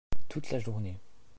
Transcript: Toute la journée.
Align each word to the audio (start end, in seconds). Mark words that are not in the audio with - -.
Toute 0.29 0.49
la 0.49 0.57
journée. 0.57 0.99